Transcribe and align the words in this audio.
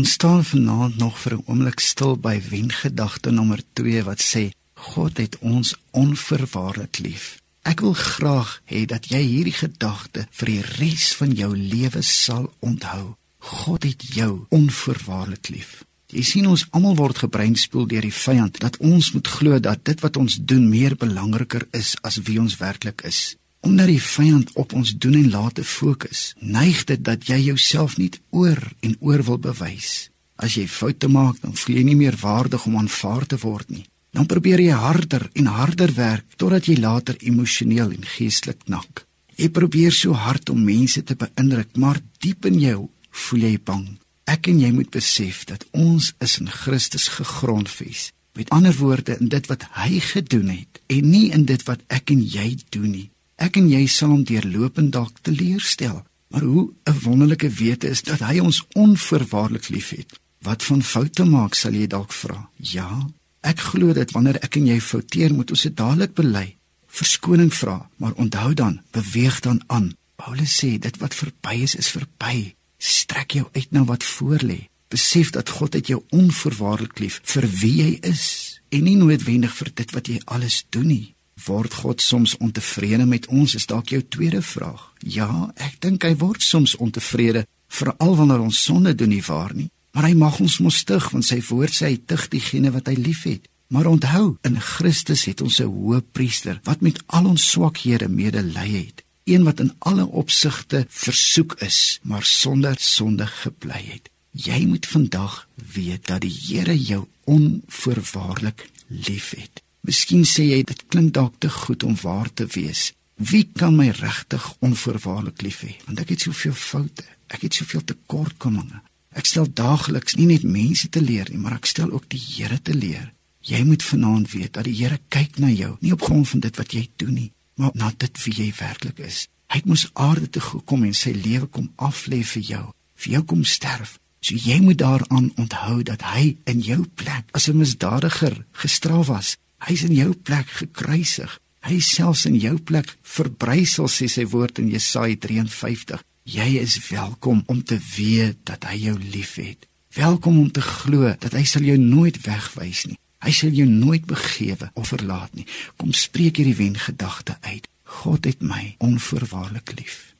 Ons 0.00 0.12
staan 0.12 0.44
vanaand 0.44 0.96
nog 0.96 1.18
vir 1.20 1.32
'n 1.36 1.42
oomblik 1.46 1.80
stil 1.80 2.16
by 2.16 2.36
wengedagte 2.50 3.30
nommer 3.30 3.60
2 3.72 4.02
wat 4.02 4.20
sê 4.32 4.44
God 4.74 5.16
het 5.16 5.38
ons 5.38 5.74
onverwaarlik 5.90 6.98
lief. 6.98 7.24
Ek 7.62 7.80
wil 7.80 7.92
graag 7.92 8.62
hê 8.64 8.86
dat 8.86 9.04
jy 9.12 9.20
hierdie 9.20 9.58
gedagte 9.64 10.26
vir 10.30 10.46
die 10.46 10.62
res 10.78 11.12
van 11.14 11.30
jou 11.34 11.56
lewe 11.56 12.02
sal 12.02 12.52
onthou. 12.58 13.14
God 13.38 13.82
het 13.82 14.02
jou 14.14 14.46
onverwaarlik 14.48 15.48
lief. 15.48 15.84
Jy 16.06 16.22
sien 16.22 16.46
ons 16.46 16.66
almal 16.70 16.96
word 16.96 17.18
gebreinspoel 17.18 17.86
deur 17.86 18.06
die 18.08 18.20
vyand 18.24 18.60
dat 18.60 18.76
ons 18.76 19.12
moet 19.12 19.28
glo 19.28 19.58
dat 19.58 19.84
dit 19.84 20.00
wat 20.00 20.16
ons 20.16 20.38
doen 20.40 20.68
meer 20.68 20.96
belangriker 20.96 21.68
is 21.70 21.96
as 22.00 22.16
wie 22.16 22.40
ons 22.40 22.56
werklik 22.56 23.02
is. 23.04 23.36
Omdat 23.60 23.90
die 23.92 24.02
vyand 24.02 24.52
op 24.54 24.72
ons 24.72 24.94
doen 24.96 25.14
en 25.14 25.30
late 25.30 25.64
fokus, 25.64 26.34
neig 26.40 26.84
dit 26.88 27.04
dat 27.04 27.26
jy 27.28 27.36
jouself 27.50 27.98
nie 28.00 28.10
oor 28.30 28.60
en 28.80 28.96
oor 29.00 29.22
wil 29.22 29.38
bewys. 29.38 30.08
As 30.40 30.56
jy 30.56 30.64
foute 30.68 31.08
maak, 31.12 31.36
dan 31.42 31.52
voel 31.52 31.76
jy 31.76 31.84
nie 31.84 31.98
meer 31.98 32.16
waardig 32.16 32.64
om 32.66 32.78
aanvaar 32.80 33.26
te 33.28 33.36
word 33.42 33.68
nie. 33.68 33.84
Dan 34.10 34.26
probeer 34.26 34.62
jy 34.64 34.74
harder 34.74 35.28
en 35.38 35.50
harder 35.52 35.92
werk 35.94 36.38
totdat 36.40 36.66
jy 36.66 36.80
later 36.80 37.18
emosioneel 37.20 37.92
en 37.94 38.08
geestelik 38.16 38.64
knak. 38.64 39.04
Jy 39.36 39.50
probeer 39.54 39.92
so 39.94 40.16
hard 40.16 40.50
om 40.50 40.64
mense 40.64 41.02
te 41.04 41.16
beïndruk, 41.16 41.76
maar 41.76 42.00
diep 42.24 42.48
in 42.48 42.58
jou 42.60 42.88
voel 43.10 43.46
jy 43.46 43.58
bang. 43.64 43.84
Ek 44.30 44.48
en 44.50 44.58
jy 44.62 44.72
moet 44.72 44.90
besef 44.94 45.44
dat 45.48 45.64
ons 45.76 46.12
is 46.24 46.38
in 46.40 46.48
Christus 46.48 47.08
gegrondves. 47.12 48.10
Met 48.38 48.50
ander 48.54 48.74
woorde, 48.78 49.16
in 49.20 49.28
dit 49.28 49.46
wat 49.50 49.64
hy 49.76 50.00
gedoen 50.00 50.52
het 50.54 50.80
en 50.88 51.08
nie 51.10 51.30
in 51.34 51.44
dit 51.44 51.62
wat 51.68 51.82
ek 51.92 52.12
en 52.14 52.20
jy 52.22 52.54
doen 52.70 52.90
nie. 52.90 53.08
Ek 53.40 53.56
en 53.56 53.70
jy 53.72 53.86
sal 53.88 54.12
hom 54.12 54.24
deurlopend 54.28 54.92
dalk 54.92 55.22
teleurstel, 55.24 56.02
maar 56.28 56.44
hoe 56.44 56.72
'n 56.84 57.00
wonderlike 57.04 57.48
wete 57.48 57.88
is 57.88 58.02
dat 58.02 58.20
hy 58.20 58.38
ons 58.38 58.64
onverwaarlik 58.74 59.68
liefhet. 59.68 60.20
Wat 60.40 60.62
van 60.62 60.82
foute 60.82 61.24
maak 61.24 61.54
sal 61.54 61.72
jy 61.72 61.86
dalk 61.86 62.12
vra? 62.12 62.50
Ja, 62.56 63.08
ek 63.40 63.60
glo 63.60 63.92
dat 63.92 64.10
wanneer 64.10 64.38
ek 64.42 64.56
en 64.56 64.66
jy 64.66 64.80
fouteer, 64.80 65.34
moet 65.34 65.50
ons 65.50 65.62
dit 65.62 65.76
dadelik 65.76 66.14
bely, 66.14 66.56
verskoning 66.86 67.54
vra, 67.54 67.88
maar 67.96 68.12
onthou 68.12 68.54
dan, 68.54 68.80
beweeg 68.92 69.40
dan 69.40 69.62
aan. 69.66 69.94
Paulus 70.16 70.58
sê 70.60 70.78
dit 70.78 70.96
wat 71.00 71.14
verby 71.14 71.62
is, 71.62 71.74
is 71.74 71.88
verby. 71.88 72.54
Strek 72.78 73.30
jou 73.30 73.48
uit 73.52 73.70
na 73.72 73.84
wat 73.84 74.04
voorlê. 74.04 74.68
Besef 74.88 75.30
dat 75.30 75.48
God 75.48 75.72
het 75.72 75.86
jou 75.86 76.02
onverwaarlik 76.10 76.98
lief 76.98 77.20
vir 77.22 77.46
wie 77.60 77.76
jy 77.82 77.98
is 78.02 78.60
en 78.68 78.84
nie 78.84 78.96
noodwendig 78.96 79.54
vir 79.54 79.70
dit 79.74 79.90
wat 79.90 80.06
jy 80.06 80.20
alles 80.24 80.64
doen 80.70 80.86
nie. 80.86 81.14
Word 81.46 81.74
God 81.74 82.00
soms 82.00 82.36
ontevrede 82.36 83.06
met 83.06 83.26
ons? 83.26 83.54
Is 83.54 83.66
dalk 83.66 83.88
jou 83.88 84.02
tweede 84.08 84.42
vraag. 84.42 84.92
Ja, 84.98 85.52
ek 85.56 85.80
dink 85.80 86.04
hy 86.04 86.14
word 86.20 86.42
soms 86.42 86.76
ontevrede, 86.76 87.46
veral 87.68 88.16
wanneer 88.16 88.42
ons 88.44 88.62
sonde 88.64 88.94
doen 88.94 89.14
nie 89.14 89.24
waar 89.26 89.54
nie. 89.54 89.70
Maar 89.92 90.10
hy 90.10 90.14
mag 90.14 90.40
ons 90.40 90.58
mos 90.62 90.82
tug, 90.84 91.10
want 91.14 91.26
sy 91.26 91.40
woord 91.48 91.74
sê 91.74 91.90
hy 91.90 91.98
tug 92.06 92.28
diegene 92.30 92.70
wat 92.74 92.90
hy 92.90 92.96
liefhet. 92.98 93.48
Maar 93.70 93.86
onthou, 93.86 94.36
in 94.46 94.58
Christus 94.60 95.24
het 95.30 95.40
ons 95.40 95.60
'n 95.60 95.70
hoëpriester 95.70 96.60
wat 96.64 96.80
met 96.80 97.02
al 97.06 97.26
ons 97.26 97.50
swakhede 97.50 98.08
medelee 98.08 98.86
het, 98.86 99.04
een 99.24 99.44
wat 99.44 99.60
in 99.60 99.74
alle 99.78 100.06
opsigte 100.06 100.86
versoek 100.88 101.54
is, 101.60 102.00
maar 102.02 102.22
sonder 102.22 102.76
sonde 102.78 103.26
gebly 103.26 103.82
het. 103.94 104.10
Jy 104.30 104.66
moet 104.66 104.86
vandag 104.86 105.48
weet 105.74 106.06
dat 106.06 106.20
die 106.20 106.30
Here 106.46 106.82
jou 106.82 107.06
onvoorwaardelik 107.24 108.70
liefhet. 108.86 109.62
Miskien 109.80 110.26
sê 110.28 110.44
jy 110.44 110.60
dit 110.68 110.80
klink 110.92 111.14
dalk 111.16 111.38
te 111.40 111.48
goed 111.48 111.84
om 111.88 111.94
waar 112.02 112.28
te 112.32 112.44
wees. 112.52 112.90
Wie 113.16 113.46
kan 113.56 113.76
my 113.76 113.88
regtig 113.96 114.44
onvoorwaardelik 114.64 115.40
lief 115.44 115.62
hê? 115.64 115.72
Want 115.86 116.02
ek 116.04 116.12
het 116.14 116.26
soveel 116.26 116.56
foute. 116.56 117.04
Ek 117.32 117.46
het 117.46 117.56
soveel 117.56 117.84
tekortkominge. 117.88 118.82
Ek 119.16 119.26
stel 119.26 119.48
daagliks 119.48 120.18
nie 120.18 120.28
net 120.28 120.44
mense 120.44 120.88
te 120.92 121.00
leer 121.00 121.30
nie, 121.32 121.40
maar 121.40 121.56
ek 121.56 121.68
stel 121.68 121.90
ook 121.92 122.06
die 122.12 122.20
Here 122.20 122.60
te 122.62 122.76
leer. 122.76 123.10
Jy 123.40 123.62
moet 123.64 123.82
vanaand 123.82 124.30
weet 124.34 124.52
dat 124.58 124.68
die 124.68 124.76
Here 124.76 125.00
kyk 125.08 125.40
na 125.40 125.48
jou, 125.48 125.74
nie 125.80 125.92
op 125.96 126.04
grond 126.04 126.28
van 126.28 126.44
dit 126.44 126.60
wat 126.60 126.76
jy 126.76 126.84
doen 127.00 127.16
nie, 127.16 127.30
maar 127.56 127.72
na 127.74 127.90
dit 127.96 128.22
wie 128.24 128.36
jy 128.36 128.52
werklik 128.60 129.00
is. 129.00 129.24
Hy 129.50 129.62
het 129.62 129.66
mos 129.66 129.88
aarde 129.98 130.28
toe 130.30 130.44
gekom 130.44 130.84
en 130.86 130.94
sy 130.94 131.14
lewe 131.16 131.48
kom 131.48 131.72
aflê 131.80 132.20
vir 132.34 132.44
jou, 132.52 132.64
vir 133.00 133.16
jou 133.16 133.22
kom 133.32 133.44
sterf. 133.48 133.96
So 134.20 134.36
jy 134.36 134.60
moet 134.60 134.78
daaraan 134.78 135.32
onthou 135.40 135.80
dat 135.88 136.04
hy 136.12 136.36
in 136.44 136.60
jou 136.60 136.84
plek 136.94 137.32
as 137.32 137.48
'n 137.48 137.56
misdadiger 137.56 138.44
gestraf 138.52 139.08
was 139.08 139.36
Hy 139.60 139.76
is 139.76 139.84
in 139.84 139.94
jou 139.94 140.12
plek 140.16 140.48
gekruisig. 140.60 141.32
Hy 141.68 141.78
selfs 141.84 142.24
in 142.28 142.38
jou 142.40 142.56
plek 142.64 142.94
verbrysel 143.04 143.90
sê 143.92 144.08
sy 144.08 144.24
woord 144.32 144.62
in 144.62 144.70
Jesaja 144.72 145.18
53. 145.20 146.00
Jy 146.30 146.48
is 146.60 146.78
welkom 146.88 147.42
om 147.52 147.60
te 147.64 147.76
weet 147.96 148.40
dat 148.48 148.64
hy 148.68 148.78
jou 148.86 148.96
liefhet. 149.00 149.66
Welkom 149.96 150.38
om 150.38 150.50
te 150.54 150.62
glo 150.64 151.10
dat 151.20 151.34
hy 151.36 151.44
sal 151.44 151.66
jou 151.66 151.76
nooit 151.80 152.16
wegwys 152.24 152.86
nie. 152.88 152.96
Hy 153.20 153.32
sal 153.36 153.52
jou 153.52 153.66
nooit 153.68 154.06
begewe 154.08 154.70
of 154.78 154.94
verlaat 154.94 155.34
nie. 155.36 155.44
Kom 155.76 155.92
spreek 155.92 156.40
hierdie 156.40 156.56
wen 156.56 156.78
gedagte 156.80 157.36
uit. 157.44 157.68
God 158.00 158.24
het 158.24 158.40
my 158.40 158.76
onvoorwaardelik 158.80 159.74
lief. 159.76 160.14